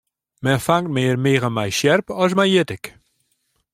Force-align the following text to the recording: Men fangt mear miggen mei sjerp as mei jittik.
Men 0.45 0.57
fangt 0.67 0.93
mear 0.95 1.15
miggen 1.25 1.55
mei 1.57 1.71
sjerp 1.77 2.07
as 2.23 2.33
mei 2.37 2.51
jittik. 2.53 2.85